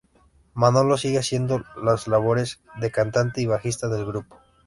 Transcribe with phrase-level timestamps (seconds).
[0.55, 4.39] Manolo sigue haciendo las labores de cantante y bajista del grupo.